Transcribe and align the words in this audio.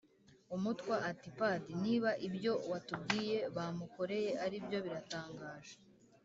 ”umutwa 0.55 0.95
ati 1.11 1.29
”padi, 1.37 1.71
niba 1.83 2.09
ibyo 2.27 2.53
watubwiye 2.71 3.37
bamukoreye 3.55 4.31
aribyo 4.45 4.77
biratangaje 4.85 5.75